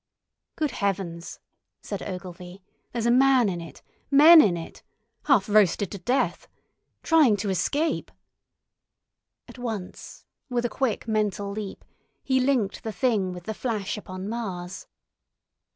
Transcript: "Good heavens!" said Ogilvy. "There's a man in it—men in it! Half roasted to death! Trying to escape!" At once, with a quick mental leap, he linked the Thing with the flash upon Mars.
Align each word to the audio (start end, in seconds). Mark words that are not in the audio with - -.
"Good 0.55 0.71
heavens!" 0.71 1.37
said 1.83 2.01
Ogilvy. 2.01 2.63
"There's 2.91 3.05
a 3.05 3.11
man 3.11 3.47
in 3.49 3.61
it—men 3.61 4.41
in 4.41 4.57
it! 4.57 4.81
Half 5.25 5.47
roasted 5.47 5.91
to 5.91 5.99
death! 5.99 6.47
Trying 7.03 7.37
to 7.37 7.51
escape!" 7.51 8.09
At 9.47 9.59
once, 9.59 10.25
with 10.49 10.65
a 10.65 10.69
quick 10.69 11.07
mental 11.07 11.51
leap, 11.51 11.85
he 12.23 12.39
linked 12.39 12.81
the 12.83 12.91
Thing 12.91 13.31
with 13.31 13.43
the 13.43 13.53
flash 13.53 13.95
upon 13.95 14.27
Mars. 14.27 14.87